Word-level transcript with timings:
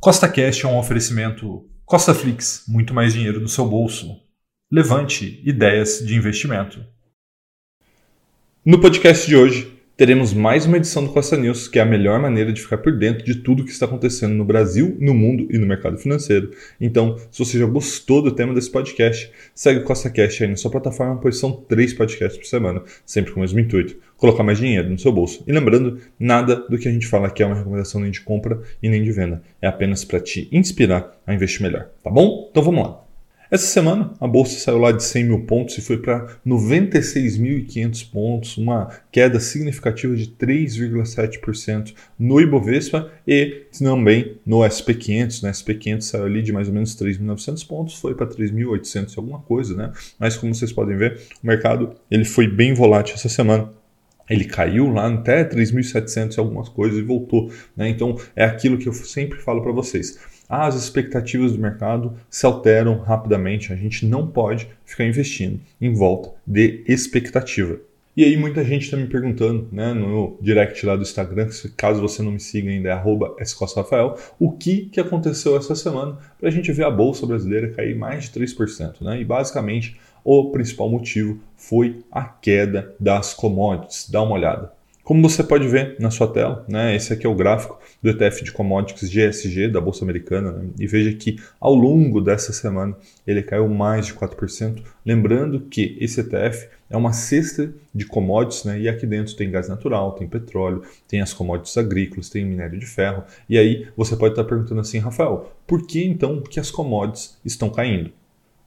Costa 0.00 0.28
Cash 0.28 0.62
é 0.62 0.68
um 0.68 0.78
oferecimento 0.78 1.68
Costa 1.84 2.14
Flix, 2.14 2.64
muito 2.68 2.94
mais 2.94 3.14
dinheiro 3.14 3.40
no 3.40 3.48
seu 3.48 3.66
bolso. 3.66 4.22
Levante 4.70 5.42
ideias 5.44 5.98
de 5.98 6.14
investimento. 6.14 6.86
No 8.64 8.80
podcast 8.80 9.26
de 9.26 9.34
hoje, 9.34 9.77
teremos 9.98 10.32
mais 10.32 10.64
uma 10.64 10.76
edição 10.76 11.04
do 11.04 11.12
Costa 11.12 11.36
News, 11.36 11.66
que 11.66 11.76
é 11.76 11.82
a 11.82 11.84
melhor 11.84 12.20
maneira 12.20 12.52
de 12.52 12.62
ficar 12.62 12.78
por 12.78 12.96
dentro 12.96 13.24
de 13.24 13.34
tudo 13.34 13.64
que 13.64 13.72
está 13.72 13.84
acontecendo 13.84 14.32
no 14.32 14.44
Brasil, 14.44 14.96
no 15.00 15.12
mundo 15.12 15.48
e 15.50 15.58
no 15.58 15.66
mercado 15.66 15.98
financeiro. 15.98 16.52
Então, 16.80 17.18
se 17.32 17.44
você 17.44 17.58
já 17.58 17.66
gostou 17.66 18.22
do 18.22 18.30
tema 18.30 18.54
desse 18.54 18.70
podcast, 18.70 19.28
segue 19.52 19.80
o 19.80 19.82
Costa 19.82 20.08
Cash 20.08 20.40
aí 20.40 20.46
na 20.46 20.54
sua 20.54 20.70
plataforma, 20.70 21.16
pois 21.20 21.36
são 21.36 21.50
três 21.50 21.92
podcasts 21.92 22.38
por 22.38 22.46
semana, 22.46 22.80
sempre 23.04 23.32
com 23.32 23.40
o 23.40 23.42
mesmo 23.42 23.58
intuito, 23.58 23.96
colocar 24.16 24.44
mais 24.44 24.58
dinheiro 24.58 24.88
no 24.88 25.00
seu 25.00 25.10
bolso. 25.10 25.42
E 25.44 25.50
lembrando, 25.50 25.98
nada 26.16 26.54
do 26.54 26.78
que 26.78 26.86
a 26.86 26.92
gente 26.92 27.08
fala 27.08 27.26
aqui 27.26 27.42
é 27.42 27.46
uma 27.46 27.56
recomendação 27.56 28.00
nem 28.00 28.12
de 28.12 28.20
compra 28.20 28.60
e 28.80 28.88
nem 28.88 29.02
de 29.02 29.10
venda, 29.10 29.42
é 29.60 29.66
apenas 29.66 30.04
para 30.04 30.20
te 30.20 30.48
inspirar 30.52 31.10
a 31.26 31.34
investir 31.34 31.60
melhor, 31.60 31.88
tá 32.04 32.08
bom? 32.10 32.46
Então 32.52 32.62
vamos 32.62 32.84
lá. 32.84 33.07
Essa 33.50 33.64
semana 33.64 34.12
a 34.20 34.26
bolsa 34.26 34.58
saiu 34.58 34.76
lá 34.76 34.92
de 34.92 35.02
100 35.02 35.24
mil 35.24 35.40
pontos 35.46 35.78
e 35.78 35.80
foi 35.80 35.96
para 35.96 36.38
96.500 36.46 38.10
pontos, 38.10 38.58
uma 38.58 38.90
queda 39.10 39.40
significativa 39.40 40.14
de 40.14 40.26
3,7% 40.26 41.94
no 42.18 42.42
Ibovespa 42.42 43.10
e 43.26 43.64
também 43.78 44.36
no 44.44 44.58
SP500. 44.58 45.42
Né? 45.42 45.50
SP500 45.50 46.00
saiu 46.02 46.24
ali 46.26 46.42
de 46.42 46.52
mais 46.52 46.68
ou 46.68 46.74
menos 46.74 46.94
3.900 46.94 47.66
pontos, 47.66 47.94
foi 47.94 48.14
para 48.14 48.26
3.800 48.26 49.16
alguma 49.16 49.38
coisa, 49.38 49.74
né? 49.74 49.92
Mas 50.18 50.36
como 50.36 50.54
vocês 50.54 50.70
podem 50.70 50.98
ver, 50.98 51.18
o 51.42 51.46
mercado 51.46 51.94
ele 52.10 52.26
foi 52.26 52.46
bem 52.46 52.74
volátil 52.74 53.14
essa 53.14 53.30
semana. 53.30 53.70
Ele 54.28 54.44
caiu 54.44 54.92
lá 54.92 55.06
até 55.06 55.42
3.700 55.42 56.36
e 56.36 56.40
algumas 56.40 56.68
coisas 56.68 56.98
e 56.98 57.02
voltou. 57.02 57.50
Né? 57.74 57.88
Então 57.88 58.18
é 58.36 58.44
aquilo 58.44 58.76
que 58.76 58.86
eu 58.86 58.92
sempre 58.92 59.38
falo 59.40 59.62
para 59.62 59.72
vocês 59.72 60.18
as 60.48 60.74
expectativas 60.74 61.52
do 61.52 61.58
mercado 61.58 62.14
se 62.30 62.46
alteram 62.46 62.98
rapidamente. 62.98 63.72
A 63.72 63.76
gente 63.76 64.06
não 64.06 64.26
pode 64.26 64.68
ficar 64.84 65.04
investindo 65.04 65.60
em 65.80 65.92
volta 65.92 66.30
de 66.46 66.82
expectativa. 66.86 67.78
E 68.16 68.24
aí 68.24 68.36
muita 68.36 68.64
gente 68.64 68.82
está 68.82 68.96
me 68.96 69.06
perguntando, 69.06 69.68
né, 69.70 69.92
no 69.92 70.36
direct 70.40 70.84
lá 70.84 70.96
do 70.96 71.02
Instagram, 71.02 71.48
caso 71.76 72.00
você 72.00 72.20
não 72.20 72.32
me 72.32 72.40
siga 72.40 72.68
ainda, 72.68 72.88
é 73.38 73.44
@scostrafael, 73.44 74.16
o 74.40 74.50
que, 74.50 74.86
que 74.86 74.98
aconteceu 74.98 75.56
essa 75.56 75.76
semana 75.76 76.18
para 76.36 76.48
a 76.48 76.50
gente 76.50 76.72
ver 76.72 76.84
a 76.84 76.90
Bolsa 76.90 77.24
Brasileira 77.24 77.70
cair 77.70 77.94
mais 77.94 78.24
de 78.24 78.30
3%. 78.30 79.02
Né? 79.02 79.20
E 79.20 79.24
basicamente 79.24 80.00
o 80.24 80.50
principal 80.50 80.90
motivo 80.90 81.38
foi 81.56 82.02
a 82.10 82.24
queda 82.24 82.92
das 82.98 83.34
commodities. 83.34 84.10
Dá 84.10 84.20
uma 84.20 84.34
olhada. 84.34 84.72
Como 85.08 85.22
você 85.22 85.42
pode 85.42 85.66
ver 85.66 85.96
na 85.98 86.10
sua 86.10 86.28
tela, 86.30 86.66
né, 86.68 86.94
esse 86.94 87.14
aqui 87.14 87.26
é 87.26 87.30
o 87.30 87.34
gráfico 87.34 87.80
do 88.02 88.10
ETF 88.10 88.44
de 88.44 88.52
commodities 88.52 89.08
GSG 89.08 89.68
da 89.68 89.80
Bolsa 89.80 90.04
Americana, 90.04 90.52
né, 90.52 90.68
e 90.78 90.86
veja 90.86 91.10
que 91.14 91.40
ao 91.58 91.74
longo 91.74 92.20
dessa 92.20 92.52
semana 92.52 92.94
ele 93.26 93.42
caiu 93.42 93.66
mais 93.70 94.04
de 94.04 94.12
4%. 94.12 94.82
Lembrando 95.06 95.60
que 95.60 95.96
esse 95.98 96.20
ETF 96.20 96.68
é 96.90 96.96
uma 96.98 97.14
cesta 97.14 97.72
de 97.94 98.04
commodities, 98.04 98.64
né, 98.64 98.80
e 98.80 98.86
aqui 98.86 99.06
dentro 99.06 99.34
tem 99.34 99.50
gás 99.50 99.66
natural, 99.66 100.12
tem 100.12 100.28
petróleo, 100.28 100.82
tem 101.08 101.22
as 101.22 101.32
commodities 101.32 101.78
agrícolas, 101.78 102.28
tem 102.28 102.44
minério 102.44 102.78
de 102.78 102.84
ferro. 102.84 103.24
E 103.48 103.56
aí 103.56 103.88
você 103.96 104.14
pode 104.14 104.32
estar 104.32 104.44
perguntando 104.44 104.82
assim, 104.82 104.98
Rafael, 104.98 105.50
por 105.66 105.86
que 105.86 106.04
então 106.04 106.42
que 106.42 106.60
as 106.60 106.70
commodities 106.70 107.38
estão 107.46 107.70
caindo? 107.70 108.10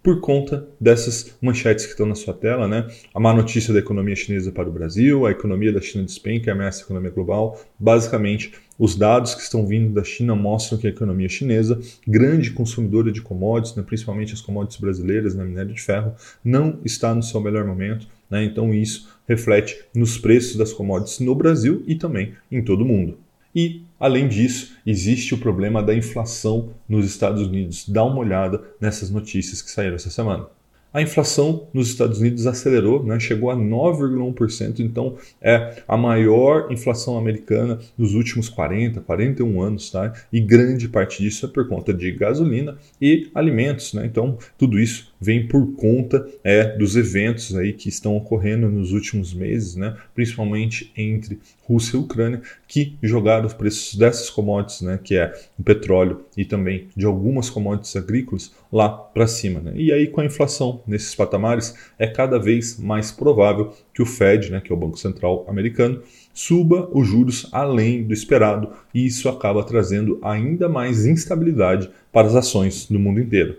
Por 0.03 0.19
conta 0.19 0.67
dessas 0.79 1.35
manchetes 1.41 1.85
que 1.85 1.91
estão 1.91 2.05
na 2.05 2.15
sua 2.15 2.33
tela, 2.33 2.67
né? 2.67 2.87
A 3.13 3.19
má 3.19 3.33
notícia 3.33 3.73
da 3.73 3.79
economia 3.79 4.15
chinesa 4.15 4.51
para 4.51 4.67
o 4.67 4.71
Brasil, 4.71 5.25
a 5.25 5.31
economia 5.31 5.71
da 5.71 5.79
China 5.79 6.03
despenca, 6.03 6.51
ameaça 6.51 6.81
a 6.81 6.85
economia 6.85 7.11
global. 7.11 7.61
Basicamente, 7.77 8.53
os 8.79 8.95
dados 8.95 9.35
que 9.35 9.41
estão 9.41 9.65
vindo 9.65 9.93
da 9.93 10.03
China 10.03 10.35
mostram 10.35 10.79
que 10.79 10.87
a 10.87 10.89
economia 10.89 11.29
chinesa, 11.29 11.79
grande 12.07 12.51
consumidora 12.51 13.11
de 13.11 13.21
commodities, 13.21 13.75
né, 13.75 13.83
principalmente 13.83 14.33
as 14.33 14.41
commodities 14.41 14.81
brasileiras, 14.81 15.35
né, 15.35 15.43
minério 15.43 15.73
de 15.73 15.81
ferro, 15.81 16.15
não 16.43 16.79
está 16.83 17.13
no 17.13 17.21
seu 17.21 17.39
melhor 17.39 17.65
momento. 17.65 18.07
Né? 18.29 18.43
Então, 18.43 18.73
isso 18.73 19.07
reflete 19.27 19.77
nos 19.93 20.17
preços 20.17 20.55
das 20.55 20.73
commodities 20.73 21.19
no 21.19 21.35
Brasil 21.35 21.83
e 21.85 21.95
também 21.95 22.33
em 22.51 22.63
todo 22.63 22.81
o 22.81 22.85
mundo. 22.85 23.17
E, 23.55 23.83
além 23.99 24.27
disso, 24.27 24.77
existe 24.85 25.33
o 25.33 25.37
problema 25.37 25.83
da 25.83 25.93
inflação 25.93 26.69
nos 26.87 27.05
Estados 27.05 27.47
Unidos. 27.47 27.87
Dá 27.87 28.03
uma 28.03 28.19
olhada 28.19 28.61
nessas 28.79 29.09
notícias 29.09 29.61
que 29.61 29.69
saíram 29.69 29.95
essa 29.95 30.09
semana. 30.09 30.47
A 30.93 31.01
inflação 31.01 31.67
nos 31.73 31.87
Estados 31.87 32.19
Unidos 32.19 32.45
acelerou, 32.45 33.01
né? 33.01 33.17
chegou 33.17 33.49
a 33.49 33.55
9,1%, 33.55 34.79
então 34.79 35.15
é 35.41 35.81
a 35.87 35.95
maior 35.95 36.69
inflação 36.69 37.17
americana 37.17 37.79
dos 37.97 38.13
últimos 38.13 38.49
40, 38.49 38.99
41 38.99 39.61
anos, 39.61 39.89
tá? 39.89 40.11
E 40.33 40.41
grande 40.41 40.89
parte 40.89 41.23
disso 41.23 41.45
é 41.45 41.49
por 41.49 41.69
conta 41.69 41.93
de 41.93 42.11
gasolina 42.11 42.77
e 43.01 43.29
alimentos, 43.33 43.93
né? 43.93 44.05
Então 44.05 44.37
tudo 44.57 44.77
isso 44.77 45.10
vem 45.21 45.47
por 45.47 45.75
conta 45.75 46.27
é, 46.43 46.75
dos 46.75 46.95
eventos 46.95 47.55
aí 47.55 47.71
que 47.71 47.87
estão 47.87 48.17
ocorrendo 48.17 48.67
nos 48.67 48.91
últimos 48.91 49.33
meses, 49.35 49.75
né? 49.75 49.95
Principalmente 50.15 50.91
entre 50.97 51.39
Rússia 51.63 51.95
e 51.95 51.99
Ucrânia, 51.99 52.41
que 52.67 52.97
jogaram 53.03 53.45
os 53.45 53.53
preços 53.53 53.95
dessas 53.95 54.31
commodities, 54.31 54.81
né? 54.81 54.99
Que 55.01 55.15
é 55.15 55.31
o 55.59 55.63
petróleo 55.63 56.25
e 56.35 56.43
também 56.43 56.87
de 56.95 57.05
algumas 57.05 57.49
commodities 57.49 57.95
agrícolas 57.95 58.51
lá 58.73 58.89
para 58.89 59.27
cima, 59.27 59.59
né? 59.59 59.73
E 59.75 59.93
aí 59.93 60.07
com 60.07 60.21
a 60.21 60.25
inflação 60.25 60.81
nesses 60.87 61.13
patamares, 61.13 61.75
é 61.99 62.07
cada 62.07 62.39
vez 62.39 62.79
mais 62.79 63.11
provável 63.11 63.73
que 63.93 64.01
o 64.01 64.05
Fed, 64.05 64.51
né, 64.51 64.61
que 64.61 64.71
é 64.71 64.75
o 64.75 64.79
Banco 64.79 64.97
Central 64.97 65.45
americano, 65.47 66.01
suba 66.33 66.89
os 66.93 67.07
juros 67.07 67.47
além 67.51 68.03
do 68.03 68.13
esperado 68.13 68.71
e 68.93 69.05
isso 69.05 69.29
acaba 69.29 69.63
trazendo 69.63 70.17
ainda 70.21 70.67
mais 70.69 71.05
instabilidade 71.05 71.89
para 72.11 72.27
as 72.27 72.35
ações 72.35 72.89
no 72.89 72.99
mundo 72.99 73.19
inteiro. 73.19 73.57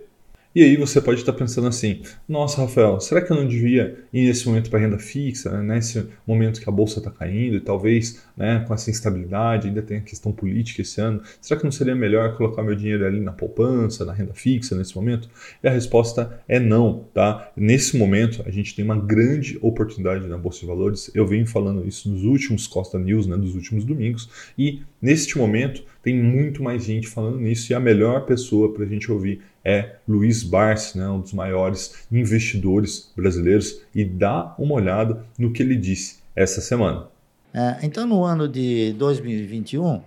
E 0.55 0.63
aí 0.63 0.77
você 0.77 1.01
pode 1.01 1.21
estar 1.21 1.33
pensando 1.33 1.67
assim: 1.67 2.03
nossa, 2.29 2.61
Rafael, 2.61 3.01
será 3.01 3.23
que 3.23 3.33
eu 3.33 3.37
não 3.37 3.49
devia 3.49 3.99
ir 4.13 4.27
nesse 4.27 4.47
momento 4.47 4.69
para 4.69 4.81
renda 4.81 4.99
fixa, 4.99 5.51
né? 5.51 5.77
nesse 5.77 6.07
momento 6.27 6.61
que 6.61 6.69
a 6.69 6.73
bolsa 6.73 6.99
está 6.99 7.11
caindo 7.11 7.57
e 7.57 7.61
talvez 7.61 8.23
né, 8.37 8.63
com 8.67 8.75
essa 8.75 8.91
instabilidade, 8.91 9.69
ainda 9.69 9.81
tem 9.81 9.99
a 9.99 10.03
questão 10.03 10.31
política 10.31 10.83
esse 10.83 11.01
ano, 11.01 11.23
será 11.41 11.59
que 11.59 11.65
não 11.65 11.73
seria 11.73 11.95
melhor 11.95 12.37
colocar 12.37 12.63
meu 12.63 12.75
dinheiro 12.75 13.07
ali 13.07 13.21
na 13.21 13.33
poupança, 13.33 14.05
na 14.05 14.13
renda 14.13 14.35
fixa 14.35 14.77
nesse 14.77 14.95
momento? 14.95 15.29
E 15.63 15.69
a 15.69 15.71
resposta 15.71 16.43
é 16.47 16.61
não, 16.61 17.05
tá? 17.15 17.51
Nesse 17.57 17.97
momento 17.97 18.43
a 18.47 18.51
gente 18.51 18.75
tem 18.75 18.85
uma 18.85 18.99
grande 18.99 19.59
oportunidade 19.63 20.27
na 20.27 20.37
bolsa 20.37 20.61
de 20.61 20.67
valores. 20.67 21.11
Eu 21.15 21.27
venho 21.27 21.47
falando 21.47 21.87
isso 21.87 22.11
nos 22.11 22.25
últimos 22.25 22.67
Costa 22.67 22.99
News, 22.99 23.27
né, 23.27 23.37
dos 23.37 23.55
últimos 23.55 23.85
domingos, 23.85 24.29
e 24.59 24.83
neste 25.01 25.39
momento 25.39 25.83
tem 26.03 26.21
muito 26.21 26.63
mais 26.63 26.85
gente 26.85 27.07
falando 27.07 27.39
nisso 27.39 27.73
e 27.73 27.75
a 27.75 27.81
melhor 27.81 28.27
pessoa 28.27 28.73
para 28.75 28.85
a 28.85 28.89
gente 28.89 29.11
ouvir 29.11 29.41
é 29.65 29.97
Luiz 30.07 30.43
Barsi, 30.43 30.99
né, 30.99 31.09
um 31.09 31.21
dos 31.21 31.33
maiores 31.33 32.07
investidores 32.11 33.13
brasileiros, 33.17 33.81
e 33.95 34.05
dá 34.05 34.55
uma 34.59 34.75
olhada 34.75 35.25
no 35.39 35.53
que 35.53 35.63
ele 35.63 35.77
disse 35.77 36.19
essa 36.35 36.61
semana. 36.61 37.07
É, 37.55 37.79
então, 37.83 38.07
no 38.07 38.25
ano 38.25 38.49
de 38.49 38.93
2021, 38.95 40.03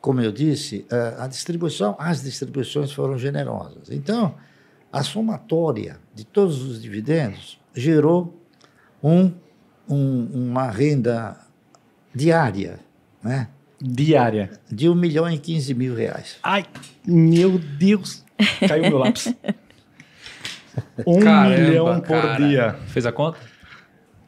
como 0.00 0.20
eu 0.20 0.32
disse, 0.32 0.86
é, 0.90 1.16
a 1.18 1.26
distribuição, 1.26 1.96
as 1.98 2.22
distribuições 2.22 2.92
foram 2.92 3.18
generosas. 3.18 3.90
Então, 3.90 4.34
a 4.90 5.02
somatória 5.02 5.98
de 6.14 6.24
todos 6.24 6.62
os 6.62 6.80
dividendos 6.80 7.60
gerou 7.74 8.40
um, 9.02 9.32
um, 9.88 10.48
uma 10.48 10.70
renda 10.70 11.36
diária, 12.14 12.80
né? 13.22 13.48
Diária. 13.80 14.50
De 14.70 14.88
1 14.88 14.94
milhão 14.94 15.30
e 15.30 15.38
15 15.38 15.74
mil 15.74 15.94
reais. 15.94 16.36
Ai, 16.42 16.64
meu 17.06 17.58
Deus! 17.58 18.24
Caiu 18.66 18.82
meu 18.82 18.98
lápis. 18.98 19.32
Um 21.06 21.18
Caramba, 21.18 21.58
milhão 21.60 22.00
por 22.00 22.22
cara. 22.22 22.36
dia. 22.36 22.76
Fez 22.88 23.04
a 23.04 23.10
conta? 23.10 23.38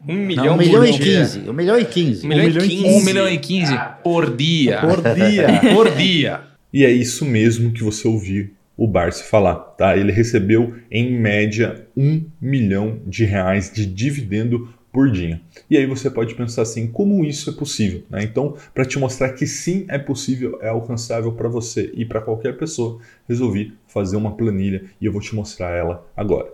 Um 0.07 0.15
Não, 0.15 0.27
milhão 0.27 0.55
um 0.55 0.59
milhão 0.59 0.85
e 0.85 0.93
dia. 0.93 1.21
15. 1.21 1.49
Um 1.49 1.53
milhão 1.53 1.79
e 1.79 1.85
15. 1.85 2.27
Um 2.27 2.29
milhão, 2.29 2.47
milhão 2.47 2.65
e 2.65 2.67
e 2.67 2.69
15. 2.69 2.83
quinze. 2.83 2.97
Um 2.97 3.05
milhão 3.05 3.29
e 3.29 3.39
quinze 3.39 3.81
por 4.03 4.37
dia. 4.37 4.81
Por 4.81 5.15
dia. 5.15 5.61
Por 5.75 5.95
dia. 5.95 6.41
E 6.73 6.85
é 6.85 6.91
isso 6.91 7.25
mesmo 7.25 7.73
que 7.73 7.83
você 7.83 8.09
ouviu 8.09 8.51
o 8.77 8.87
Barsi 8.87 9.25
falar, 9.25 9.57
tá? 9.57 9.97
Ele 9.97 10.11
recebeu 10.11 10.75
em 10.91 11.13
média 11.13 11.87
um 11.97 12.25
milhão 12.41 12.99
de 13.07 13.25
reais 13.25 13.71
de 13.71 13.85
dividendo 13.85 14.73
por 14.93 15.11
dia. 15.11 15.41
E 15.69 15.77
aí 15.77 15.87
você 15.87 16.11
pode 16.11 16.35
pensar 16.35 16.63
assim, 16.63 16.87
como 16.87 17.25
isso 17.25 17.51
é 17.51 17.53
possível? 17.53 18.03
Né? 18.11 18.25
Então, 18.25 18.57
para 18.75 18.85
te 18.85 18.99
mostrar 18.99 19.33
que 19.33 19.47
sim 19.47 19.87
é 19.89 19.99
possível, 19.99 20.59
é 20.61 20.69
alcançável 20.69 21.33
para 21.33 21.49
você 21.49 21.91
e 21.95 22.05
para 22.05 22.21
qualquer 22.21 22.57
pessoa, 22.57 23.01
resolvi 23.29 23.75
fazer 23.87 24.17
uma 24.17 24.37
planilha 24.37 24.85
e 25.01 25.07
eu 25.07 25.13
vou 25.13 25.21
te 25.21 25.35
mostrar 25.35 25.71
ela 25.77 26.07
agora. 26.17 26.53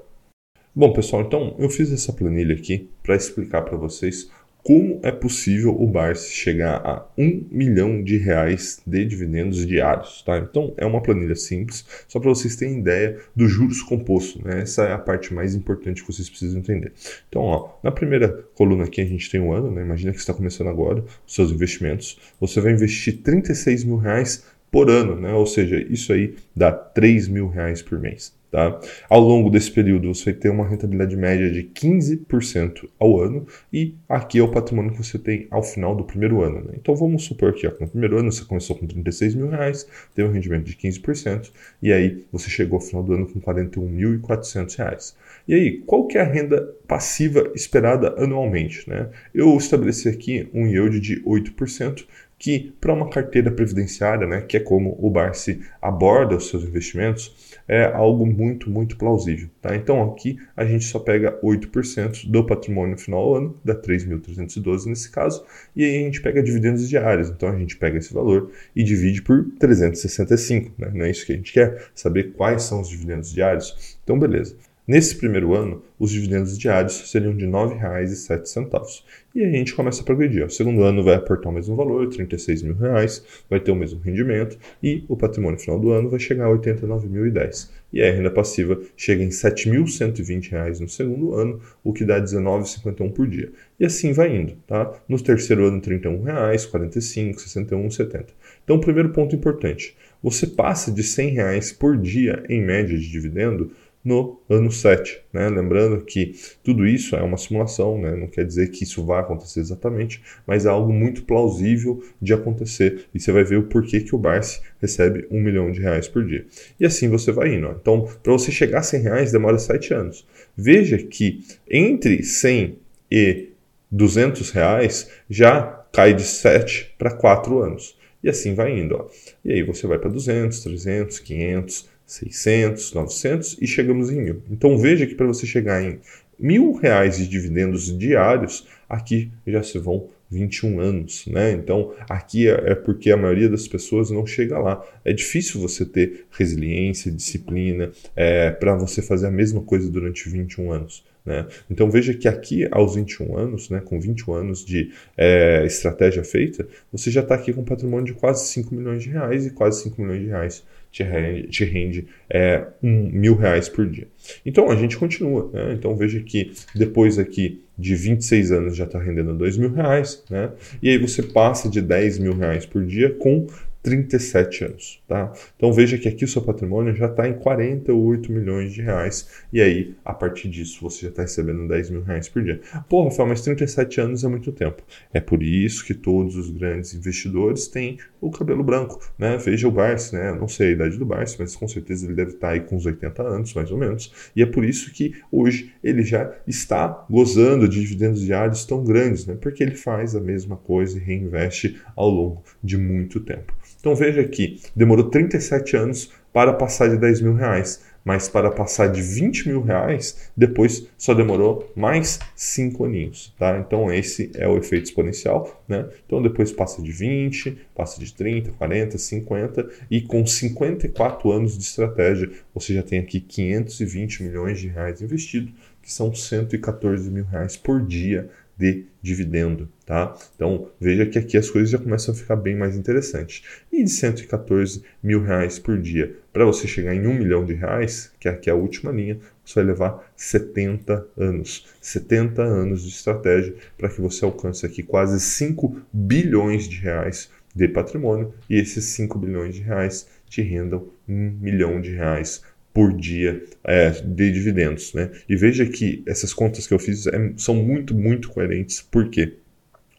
Bom, 0.75 0.93
pessoal, 0.93 1.23
então 1.23 1.55
eu 1.59 1.71
fiz 1.71 1.91
essa 1.91 2.13
planilha 2.13 2.55
aqui 2.55 2.91
para 3.03 3.17
explicar 3.17 3.63
para 3.63 3.79
vocês 3.79 4.31
como 4.67 4.99
é 5.05 5.13
possível 5.13 5.81
o 5.81 5.87
Barsi 5.87 6.33
chegar 6.33 6.85
a 6.85 7.07
um 7.17 7.47
milhão 7.53 8.03
de 8.03 8.17
reais 8.17 8.83
de 8.85 9.05
dividendos 9.05 9.65
diários, 9.65 10.23
tá? 10.23 10.39
Então 10.39 10.75
é 10.77 10.85
uma 10.85 11.01
planilha 11.01 11.37
simples, 11.37 11.87
só 12.09 12.19
para 12.19 12.31
vocês 12.31 12.57
terem 12.57 12.81
ideia 12.81 13.17
do 13.37 13.47
juros 13.47 13.81
composto, 13.81 14.45
né? 14.45 14.63
Essa 14.63 14.83
é 14.87 14.93
a 14.93 14.99
parte 14.99 15.33
mais 15.33 15.55
importante 15.55 16.03
que 16.03 16.13
vocês 16.13 16.29
precisam 16.29 16.59
entender. 16.59 16.93
Então, 17.29 17.43
ó, 17.43 17.79
na 17.81 17.93
primeira 17.93 18.45
coluna 18.57 18.83
aqui 18.83 19.01
a 19.01 19.07
gente 19.07 19.31
tem 19.31 19.41
um 19.41 19.53
ano, 19.53 19.71
né? 19.71 19.83
Imagina 19.83 20.11
que 20.11 20.19
está 20.19 20.35
começando 20.35 20.67
agora 20.67 21.05
os 21.25 21.33
seus 21.33 21.53
investimentos. 21.53 22.19
Você 22.41 22.61
vai 22.61 22.73
investir 22.73 23.19
36 23.23 23.85
mil 23.85 23.99
reais 23.99 24.43
por 24.77 24.91
ano, 24.91 25.19
né? 25.19 25.33
Ou 25.33 25.47
seja, 25.47 25.83
isso 25.89 26.13
aí 26.13 26.35
dá 26.55 26.71
3 26.71 27.29
mil 27.29 27.49
reais 27.49 27.81
por 27.81 27.99
mês. 27.99 28.37
Tá? 28.51 28.79
Ao 29.09 29.19
longo 29.19 29.49
desse 29.49 29.71
período, 29.71 30.15
você 30.15 30.35
ter 30.35 30.51
uma 30.51 30.69
rentabilidade 30.69 31.17
média 31.17 31.51
de 31.51 31.63
15% 31.63 32.87
ao 32.99 33.19
ano, 33.19 33.47
e 33.73 33.95
aqui 34.07 34.39
é 34.39 34.43
o 34.43 34.51
patrimônio 34.51 34.93
que 34.93 34.99
você 35.03 35.19
tem 35.19 35.47
ao 35.51 35.63
final 35.63 35.97
do 35.97 36.05
primeiro 36.05 36.43
ano. 36.43 36.61
Né? 36.61 36.75
Então 36.75 36.95
vamos 36.95 37.25
supor 37.25 37.55
que 37.55 37.67
ó, 37.67 37.73
no 37.81 37.89
primeiro 37.89 38.19
ano 38.19 38.31
você 38.31 38.45
começou 38.45 38.77
com 38.77 38.87
36 38.87 39.35
mil 39.35 39.49
reais, 39.49 39.87
teve 40.15 40.29
um 40.29 40.33
rendimento 40.33 40.65
de 40.65 40.77
15%, 40.77 41.51
e 41.83 41.91
aí 41.91 42.25
você 42.31 42.51
chegou 42.51 42.77
ao 42.77 42.83
final 42.83 43.03
do 43.03 43.15
ano 43.15 43.27
com 43.27 43.41
41.400 43.41 44.77
reais. 44.77 45.17
E 45.49 45.55
aí, 45.55 45.79
qual 45.87 46.07
que 46.07 46.19
é 46.19 46.21
a 46.21 46.25
renda 46.25 46.75
passiva 46.89 47.53
esperada 47.55 48.15
anualmente? 48.23 48.89
Né? 48.89 49.09
Eu 49.33 49.57
estabeleci 49.57 50.09
aqui 50.09 50.49
um 50.53 50.67
yield 50.67 50.99
de 50.99 51.23
8%, 51.23 52.05
que 52.39 52.75
para 52.81 52.93
uma 52.93 53.09
carteira 53.09 53.51
previdenciária, 53.51 54.27
né, 54.27 54.43
que 54.43 54.57
é 54.57 54.61
como 54.61 54.97
o 55.01 55.11
Barsi 55.11 55.61
aborda 55.81 56.37
os 56.37 56.49
seus 56.49 56.65
investimentos, 56.65 57.57
é 57.67 57.85
algo 57.85 58.27
muito, 58.27 58.71
muito 58.71 58.97
plausível. 58.97 59.49
Tá? 59.61 59.75
Então 59.75 60.03
aqui 60.03 60.39
a 60.57 60.65
gente 60.65 60.85
só 60.85 60.99
pega 60.99 61.39
8% 61.43 62.29
do 62.31 62.45
patrimônio 62.45 62.99
final 62.99 63.25
do 63.25 63.35
ano, 63.35 63.61
dá 63.65 63.75
3.312 63.75 64.87
nesse 64.87 65.11
caso, 65.11 65.45
e 65.75 65.85
aí 65.85 65.97
a 65.97 66.01
gente 66.01 66.21
pega 66.21 66.43
dividendos 66.43 66.89
diários. 66.89 67.31
Então 67.31 67.49
a 67.49 67.59
gente 67.59 67.77
pega 67.77 67.99
esse 67.99 68.13
valor 68.13 68.51
e 68.75 68.83
divide 68.83 69.23
por 69.23 69.45
365. 69.59 70.73
Né? 70.79 70.91
Não 70.95 71.05
é 71.07 71.11
isso 71.11 71.25
que 71.25 71.33
a 71.33 71.37
gente 71.37 71.53
quer? 71.53 71.89
Saber 71.95 72.33
quais 72.33 72.63
são 72.63 72.81
os 72.81 72.89
dividendos 72.89 73.33
diários? 73.33 73.99
Então 74.05 74.19
beleza. 74.19 74.57
Nesse 74.87 75.17
primeiro 75.17 75.53
ano, 75.53 75.83
os 75.99 76.13
dividendos 76.13 76.57
diários 76.57 77.11
seriam 77.11 77.37
de 77.37 77.45
R$ 77.45 77.51
9,07. 77.51 79.03
E 79.35 79.43
aí 79.43 79.51
a 79.51 79.59
gente 79.59 79.75
começa 79.75 80.01
a 80.01 80.05
progredir. 80.05 80.47
O 80.47 80.51
segundo 80.51 80.85
ano 80.85 81.03
vai 81.03 81.17
aportar 81.17 81.51
o 81.51 81.55
mesmo 81.55 81.75
valor, 81.75 82.09
36 82.09 82.63
mil 82.63 82.77
reais, 82.77 83.25
vai 83.51 83.59
ter 83.59 83.73
o 83.73 83.75
mesmo 83.75 83.99
rendimento 83.99 84.57
e 84.81 85.05
o 85.09 85.17
patrimônio 85.17 85.59
final 85.59 85.81
do 85.81 85.91
ano 85.91 86.09
vai 86.09 86.21
chegar 86.21 86.45
a 86.45 86.53
R$ 86.53 86.59
89.010. 86.59 87.69
E 87.93 88.01
a 88.01 88.13
renda 88.13 88.31
passiva 88.31 88.81
chega 88.97 89.25
em 89.25 89.27
R$ 89.27 89.33
7.120 89.33 90.79
no 90.79 90.89
segundo 90.89 91.35
ano, 91.35 91.61
o 91.83 91.93
que 91.93 92.05
dá 92.05 92.17
R$ 92.17 92.23
19,51 92.23 93.13
por 93.13 93.27
dia. 93.27 93.51
E 93.81 93.85
assim 93.85 94.13
vai 94.13 94.37
indo. 94.37 94.55
Tá? 94.69 94.93
No 95.09 95.21
terceiro 95.21 95.67
ano, 95.67 95.81
31 95.81 96.23
reais, 96.23 96.65
45, 96.65 97.41
61, 97.41 97.91
70. 97.91 98.27
Então, 98.63 98.79
primeiro 98.79 99.09
ponto 99.11 99.35
importante. 99.35 99.97
Você 100.23 100.47
passa 100.47 100.91
de 100.91 101.03
100 101.03 101.31
reais 101.31 101.73
por 101.73 101.97
dia 101.97 102.43
em 102.49 102.61
média 102.63 102.99
de 102.99 103.09
dividendo 103.09 103.71
no 104.07 104.41
ano 104.49 104.71
7. 104.71 105.21
Né? 105.33 105.49
Lembrando 105.49 106.05
que 106.05 106.33
tudo 106.63 106.87
isso 106.87 107.17
é 107.17 107.23
uma 107.23 107.37
simulação, 107.37 108.01
né? 108.01 108.15
não 108.15 108.29
quer 108.29 108.45
dizer 108.45 108.71
que 108.71 108.85
isso 108.85 109.05
vai 109.05 109.21
acontecer 109.21 109.59
exatamente, 109.59 110.23
mas 110.47 110.65
é 110.65 110.69
algo 110.69 110.93
muito 110.93 111.25
plausível 111.25 112.01
de 112.23 112.33
acontecer 112.33 113.07
e 113.13 113.19
você 113.19 113.33
vai 113.33 113.43
ver 113.43 113.59
o 113.59 113.65
porquê 113.65 114.01
que 114.01 114.15
o 114.15 114.19
Barsi 114.19 114.61
recebe 114.81 115.27
um 115.29 115.41
milhão 115.41 115.73
de 115.73 115.81
reais 115.81 116.07
por 116.07 116.25
dia. 116.25 116.47
E 116.79 116.87
assim 116.87 117.09
você 117.09 117.33
vai 117.33 117.53
indo. 117.53 117.67
Ó. 117.67 117.73
Então, 117.73 118.09
para 118.23 118.33
você 118.33 118.53
chegar 118.53 118.79
a 118.79 118.83
100 118.83 119.01
reais 119.03 119.33
demora 119.33 119.59
7 119.59 119.93
anos. 119.93 120.25
Veja 120.57 120.99
que 120.99 121.41
entre 121.69 122.23
100 122.23 122.79
e 123.11 123.49
200 123.91 124.51
reais 124.51 125.11
já 125.29 125.63
cai 125.93 126.15
de 126.15 126.23
7 126.23 126.95
para 126.97 127.11
4 127.11 127.59
anos. 127.59 127.99
E 128.23 128.29
assim 128.29 128.55
vai 128.55 128.79
indo. 128.79 128.95
Ó. 128.95 129.09
E 129.45 129.53
aí 129.53 129.63
você 129.65 129.87
vai 129.89 129.99
para 129.99 130.11
200, 130.11 130.61
300, 130.61 131.19
500, 131.19 131.89
600, 132.07 132.93
900 132.95 133.59
e 133.61 133.67
chegamos 133.67 134.11
em 134.11 134.21
mil. 134.23 134.43
Então 134.51 134.79
veja 134.79 135.07
que 135.07 135.15
para 135.15 135.27
você 135.27 135.47
chegar 135.47 135.83
em 135.83 135.99
mil 136.39 136.73
reais 136.73 137.19
de 137.19 137.27
dividendos 137.27 137.97
diários, 137.99 138.67
aqui 138.89 139.31
já 139.47 139.63
se 139.63 139.79
vão 139.79 140.09
21 140.31 140.81
anos, 140.81 141.27
né? 141.27 141.53
Então 141.53 141.95
aqui 142.09 142.49
é, 142.49 142.73
é 142.73 142.75
porque 142.75 143.11
a 143.11 143.17
maioria 143.17 143.49
das 143.49 143.67
pessoas 143.67 144.11
não 144.11 144.27
chega 144.27 144.59
lá. 144.59 144.85
É 145.05 145.13
difícil 145.13 145.61
você 145.61 145.85
ter 145.85 146.27
resiliência, 146.31 147.13
disciplina 147.13 147.91
é, 148.15 148.51
para 148.51 148.75
você 148.75 149.03
fazer 149.03 149.27
a 149.27 149.31
mesma 149.31 149.63
coisa 149.63 149.91
durante 149.91 150.29
21 150.29 150.73
anos. 150.73 151.05
Né? 151.27 151.45
Então 151.69 151.91
veja 151.91 152.15
que 152.15 152.29
aqui 152.29 152.69
aos 152.71 152.95
21 152.95 153.37
anos, 153.37 153.69
né, 153.69 153.83
com 153.85 153.99
21 153.99 154.33
anos 154.33 154.65
de 154.65 154.93
é, 155.17 155.65
estratégia 155.67 156.23
feita, 156.23 156.67
você 156.93 157.11
já 157.11 157.21
está 157.21 157.35
aqui 157.35 157.53
com 157.53 157.63
um 157.63 157.65
patrimônio 157.65 158.07
de 158.07 158.15
quase 158.15 158.47
5 158.47 158.73
milhões 158.73 159.03
de 159.03 159.11
reais 159.11 159.45
e 159.45 159.51
quase 159.51 159.83
5 159.83 160.01
milhões 160.01 160.23
de 160.23 160.29
reais 160.29 160.65
te 160.93 161.03
rende, 161.03 161.49
te 161.49 161.65
rende 161.65 162.07
é, 162.31 162.65
um 162.83 163.11
mil 163.11 163.35
reais 163.35 163.69
por 163.69 163.87
dia. 163.87 164.07
Então 164.47 164.71
a 164.71 164.77
gente 164.77 164.97
continua. 164.97 165.51
Né? 165.53 165.75
Então 165.75 165.97
veja 165.97 166.21
que 166.21 166.53
depois 166.75 167.19
aqui 167.19 167.63
de 167.79 167.95
26 167.95 168.53
anos 168.53 168.77
já 168.77 168.85
está 168.85 168.99
rendendo 168.99 169.35
dois 169.35 169.59
mil 169.59 169.71
reais, 169.71 170.25
né? 170.31 170.51
E 170.83 170.89
aí 170.89 170.97
você 170.97 171.23
passa 171.23 171.69
de 171.69 171.83
10 171.83 172.19
mil 172.19 172.35
reais 172.35 172.65
por 172.65 172.83
dia 172.87 173.11
com 173.11 173.47
37 173.87 174.65
anos, 174.65 175.01
tá? 175.07 175.33
Então 175.57 175.73
veja 175.73 175.97
que 175.97 176.09
aqui 176.09 176.25
o 176.25 176.29
seu 176.29 176.43
patrimônio 176.43 176.93
já 176.93 177.07
está 177.07 177.29
em 177.29 177.35
48 177.35 178.33
milhões 178.33 178.73
de 178.73 178.83
reais 178.83 179.29
e 179.53 179.63
aí 179.63 179.95
a 180.05 180.13
partir 180.13 180.49
disso 180.49 180.81
você 180.83 181.03
já 181.03 181.09
está 181.11 181.23
recebendo 181.23 181.69
10 181.69 181.91
mil 181.91 182.03
reais 182.03 182.29
por 182.29 182.43
dia. 182.43 182.61
Pô, 182.89 183.05
Rafael, 183.05 183.29
mas 183.29 183.43
37 183.43 184.01
anos 184.01 184.25
é 184.25 184.29
muito 184.29 184.51
tempo. 184.51 184.83
É 185.15 185.21
por 185.21 185.41
isso 185.41 185.85
que 185.85 185.95
todos 185.95 186.35
os 186.35 186.51
grandes 186.51 186.95
investidores 186.95 187.69
têm 187.69 187.99
o 188.21 188.29
cabelo 188.29 188.65
branco, 188.65 189.01
né? 189.17 189.37
Veja 189.37 189.69
o 189.69 189.71
Barsi, 189.71 190.17
né? 190.17 190.33
Não 190.33 190.49
sei 190.49 190.71
a 190.71 190.73
idade 190.73 190.99
do 190.99 191.07
Barsi, 191.07 191.37
mas 191.39 191.55
com 191.55 191.69
certeza 191.69 192.07
ele 192.07 192.15
deve 192.15 192.33
estar 192.33 192.49
tá 192.49 192.53
aí 192.55 192.61
com 192.61 192.75
uns 192.75 192.87
80 192.87 193.23
anos, 193.23 193.55
mais 193.55 193.71
ou 193.71 193.79
menos. 193.79 194.13
E 194.35 194.43
é 194.43 194.47
por 194.47 194.65
isso 194.65 194.93
que 194.93 195.15
hoje 195.31 195.73
ele 195.81 196.03
já 196.03 196.35
está 196.45 197.07
gozando 197.09 197.69
de 197.69 197.81
dividendos 197.81 198.21
diários 198.21 198.65
tão 198.65 198.83
grandes, 198.83 199.27
né? 199.27 199.37
Porque 199.41 199.63
ele 199.63 199.77
faz 199.77 200.17
a 200.17 200.21
mesma 200.21 200.57
coisa 200.57 200.99
e 200.99 201.01
reinveste 201.01 201.81
ao 201.95 202.11
longo 202.11 202.43
de 202.65 202.77
muito 202.77 203.21
tempo. 203.21 203.55
Então 203.87 203.95
veja 203.95 204.21
aqui, 204.21 204.61
demorou 204.75 205.09
37 205.09 205.77
anos 205.77 206.11
para 206.33 206.53
passar 206.53 206.89
de 206.89 206.97
10 206.97 207.21
mil 207.21 207.35
reais, 207.35 207.85
mas 208.05 208.29
para 208.29 208.51
passar 208.51 208.89
de 208.89 209.01
20 209.01 209.49
mil 209.49 209.63
reais, 209.63 210.29
depois 210.37 210.89
só 210.99 211.15
demorou 211.15 211.73
mais 211.77 212.19
5 212.35 212.85
aninhos, 212.85 213.33
tá? 213.39 213.57
Então 213.65 213.93
esse 213.93 214.33
é 214.35 214.49
o 214.49 214.59
efeito 214.59 214.87
exponencial, 214.87 215.63
né? 215.69 215.89
Então 216.05 216.21
depois 216.21 216.51
passa 216.51 216.83
de 216.83 216.91
20, 216.91 217.57
passa 217.77 218.01
de 218.01 218.13
30, 218.13 218.51
40, 218.59 218.99
50 218.99 219.71
e 219.89 220.01
com 220.01 220.27
54 220.27 221.31
anos 221.31 221.57
de 221.57 221.63
estratégia, 221.63 222.29
você 222.53 222.75
já 222.75 222.83
tem 222.83 222.99
aqui 222.99 223.21
520 223.21 224.25
milhões 224.25 224.59
de 224.59 224.67
reais 224.67 225.01
investido, 225.01 225.53
que 225.81 225.93
são 225.93 226.13
114 226.13 227.09
mil 227.09 227.25
reais 227.25 227.57
por 227.57 227.81
dia 227.81 228.29
de 228.57 228.87
dividendo, 229.03 229.69
tá? 229.85 230.17
Então 230.35 230.69
veja 230.81 231.07
que 231.07 231.19
aqui 231.19 231.37
as 231.37 231.51
coisas 231.51 231.71
já 231.71 231.79
começam 231.79 232.13
a 232.13 232.17
ficar 232.17 232.37
bem 232.37 232.57
mais 232.57 232.77
interessantes. 232.77 233.43
E 233.71 233.85
de 233.85 233.91
114 233.91 234.83
mil 235.03 235.23
reais 235.23 235.59
por 235.59 235.79
dia 235.79 236.17
para 236.33 236.45
você 236.45 236.67
chegar 236.67 236.95
em 236.95 237.07
um 237.07 237.15
milhão 237.15 237.45
de 237.45 237.55
reais, 237.55 238.13
que 238.19 238.29
é 238.29 238.31
aqui 238.31 238.51
a 238.51 238.55
última 238.55 238.91
linha, 238.91 239.19
você 239.45 239.55
vai 239.57 239.65
levar 239.65 240.13
70 240.17 241.07
anos. 241.17 241.67
70 241.81 242.43
anos 242.43 242.83
de 242.83 242.89
estratégia 242.89 243.55
para 243.79 243.89
que 243.89 244.01
você 244.01 244.25
alcance 244.25 244.65
aqui 244.67 244.83
quase 244.83 245.21
5 245.21 245.83
bilhões 245.93 246.69
de 246.69 246.77
reais 246.77 247.31
de 247.55 247.69
patrimônio 247.69 248.35
e 248.51 248.57
esses 248.57 248.85
5 248.85 249.19
bilhões 249.19 249.55
de 249.55 249.63
reais 249.63 250.07
te 250.29 250.43
rendam 250.43 250.89
um 251.09 251.31
milhão 251.41 251.81
de 251.81 251.93
reais 251.93 252.43
por 252.77 252.93
dia 252.93 253.43
é, 253.65 253.89
de 253.89 254.31
dividendos. 254.31 254.93
Né? 254.93 255.11
E 255.27 255.35
veja 255.35 255.65
que 255.65 256.03
essas 256.07 256.35
contas 256.35 256.67
que 256.67 256.75
eu 256.75 256.79
fiz 256.79 257.07
é, 257.07 257.33
são 257.39 257.55
muito, 257.55 257.95
muito 257.95 258.29
coerentes. 258.29 258.83
Por 258.83 259.09
quê? 259.09 259.39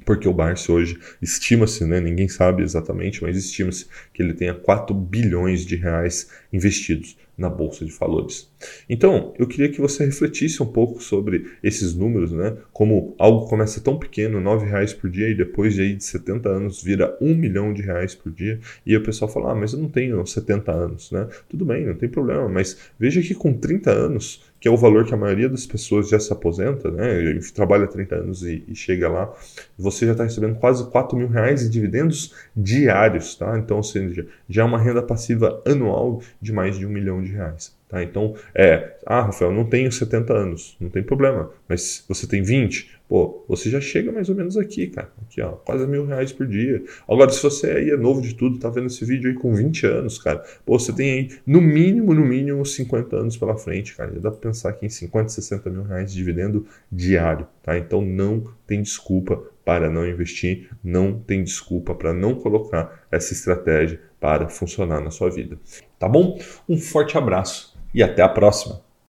Porque 0.06 0.30
o 0.30 0.34
Barça 0.34 0.72
hoje 0.72 0.96
estima-se, 1.20 1.84
né, 1.86 2.00
ninguém 2.00 2.30
sabe 2.30 2.62
exatamente, 2.62 3.24
mas 3.24 3.36
estima-se 3.36 3.88
que 4.14 4.22
ele 4.22 4.36
tenha 4.36 4.54
4 4.54 4.94
bilhões 4.94 5.66
de 5.66 5.76
reais 5.76 6.30
investidos 6.58 7.16
na 7.38 7.50
bolsa 7.50 7.86
de 7.86 7.92
valores. 7.92 8.52
Então, 8.90 9.34
eu 9.38 9.48
queria 9.48 9.70
que 9.70 9.80
você 9.80 10.04
refletisse 10.04 10.62
um 10.64 10.66
pouco 10.66 11.02
sobre 11.02 11.46
esses 11.64 11.94
números, 11.94 12.32
né? 12.32 12.58
Como 12.74 13.16
algo 13.20 13.48
começa 13.48 13.80
tão 13.80 13.98
pequeno, 13.98 14.40
R$ 14.40 14.66
reais 14.66 14.94
por 14.94 15.10
dia, 15.10 15.30
e 15.30 15.36
depois 15.36 15.76
de, 15.76 15.82
aí, 15.82 15.96
de 15.96 16.04
70 16.04 16.50
anos 16.50 16.82
vira 16.82 17.16
um 17.22 17.36
milhão 17.36 17.72
de 17.72 17.84
reais 17.84 18.16
por 18.16 18.32
dia, 18.32 18.60
e 18.86 18.98
o 18.98 19.04
pessoal 19.04 19.30
fala, 19.30 19.52
ah, 19.52 19.56
mas 19.56 19.74
eu 19.74 19.80
não 19.80 19.90
tenho 19.90 20.26
70 20.26 20.72
anos, 20.72 21.12
né? 21.12 21.28
Tudo 21.48 21.64
bem, 21.64 21.86
não 21.86 21.96
tem 21.96 22.10
problema, 22.10 22.50
mas 22.50 22.78
veja 23.00 23.22
que 23.22 23.36
com 23.36 23.54
30 23.54 23.92
anos, 23.92 24.44
que 24.60 24.68
é 24.68 24.72
o 24.72 24.78
valor 24.78 25.06
que 25.06 25.14
a 25.14 25.18
maioria 25.18 25.48
das 25.48 25.68
pessoas 25.68 26.10
já 26.10 26.20
se 26.20 26.34
aposenta, 26.34 26.90
né? 26.90 27.40
Trabalha 27.54 27.86
30 27.86 28.16
anos 28.16 28.44
e, 28.44 28.64
e 28.68 28.76
chega 28.76 29.08
lá, 29.08 29.32
você 29.78 30.08
já 30.08 30.14
está 30.14 30.24
recebendo 30.24 30.56
quase 30.56 30.90
4 30.90 31.16
mil 31.16 31.28
reais 31.28 31.62
de 31.62 31.70
dividendos 31.70 32.34
diários, 32.56 33.36
tá? 33.36 33.58
Então, 33.60 33.78
ou 33.78 33.84
seja, 33.84 34.26
já 34.50 34.64
é 34.64 34.66
uma 34.66 34.80
renda 34.80 35.04
passiva 35.04 35.62
anual 35.66 36.22
de 36.48 36.54
mais 36.54 36.78
de 36.78 36.86
um 36.86 36.90
milhão 36.90 37.22
de 37.22 37.32
reais. 37.32 37.76
Tá? 37.90 38.04
Então, 38.04 38.36
é, 38.54 38.98
ah, 39.06 39.22
Rafael, 39.22 39.52
não 39.52 39.64
tenho 39.64 39.92
70 39.92 40.34
anos, 40.34 40.76
não 40.80 40.90
tem 40.90 41.02
problema, 41.02 41.52
mas 41.70 42.04
você 42.08 42.28
tem 42.28 42.42
20, 42.42 43.00
pô, 43.08 43.46
você 43.48 43.70
já 43.70 43.80
chega 43.80 44.12
mais 44.12 44.28
ou 44.28 44.36
menos 44.36 44.58
aqui, 44.58 44.88
cara, 44.88 45.10
aqui, 45.22 45.42
ó, 45.42 45.52
quase 45.52 45.88
mil 45.88 46.06
reais 46.06 46.34
por 46.34 46.46
dia. 46.46 46.84
Agora, 47.08 47.30
se 47.30 47.42
você 47.42 47.72
aí 47.72 47.90
é 47.90 47.98
novo 47.98 48.22
de 48.22 48.36
tudo, 48.36 48.60
tá 48.60 48.70
vendo 48.70 48.88
esse 48.88 49.06
vídeo 49.06 49.30
aí 49.30 49.36
com 49.36 49.54
20 49.54 49.86
anos, 49.86 50.18
cara, 50.18 50.44
pô, 50.66 50.78
você 50.78 50.92
tem 50.92 51.12
aí, 51.12 51.30
no 51.46 51.62
mínimo, 51.62 52.14
no 52.14 52.26
mínimo, 52.26 52.66
50 52.66 53.16
anos 53.16 53.38
pela 53.38 53.56
frente, 53.56 53.96
cara, 53.96 54.14
já 54.14 54.20
dá 54.20 54.32
pra 54.32 54.40
pensar 54.40 54.70
aqui 54.70 54.86
em 54.86 54.90
50, 54.90 55.30
60 55.30 55.70
mil 55.70 55.84
reais 55.84 56.12
de 56.12 56.18
dividendo 56.18 56.66
diário, 56.92 57.48
tá? 57.64 57.78
Então, 57.78 58.02
não 58.02 58.44
tem 58.66 58.82
desculpa 58.82 59.42
para 59.64 59.90
não 59.90 60.08
investir, 60.08 60.70
não 60.84 61.20
tem 61.20 61.44
desculpa 61.44 61.94
para 61.94 62.14
não 62.14 62.36
colocar 62.36 63.06
essa 63.12 63.34
estratégia 63.34 64.00
para 64.20 64.50
funcionar 64.50 65.02
na 65.02 65.12
sua 65.12 65.30
vida. 65.30 65.60
Tá 66.00 66.08
bom? 66.08 66.38
Um 66.68 66.78
forte 66.78 67.18
abraço 67.18 67.78
e 67.94 68.04
até 68.04 68.22
a 68.22 68.30
próxima. 68.30 68.87